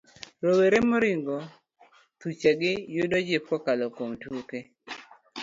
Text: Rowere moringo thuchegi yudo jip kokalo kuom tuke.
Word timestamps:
Rowere 0.43 0.77
moringo 0.89 1.35
thuchegi 2.19 2.71
yudo 2.95 3.17
jip 3.27 3.43
kokalo 3.49 3.85
kuom 3.95 4.11
tuke. 4.21 4.59